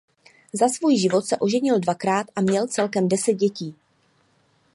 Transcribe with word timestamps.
Za 0.53 0.69
svůj 0.69 0.97
život 0.97 1.21
se 1.25 1.37
oženil 1.37 1.79
dvakrát 1.79 2.27
a 2.35 2.41
měl 2.41 2.67
celkem 2.67 3.07
deset 3.09 3.33
dětí. 3.33 3.75